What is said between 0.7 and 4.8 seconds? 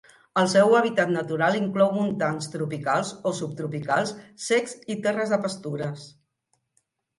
hàbitat natural inclou montans tropicals o subtropicals secs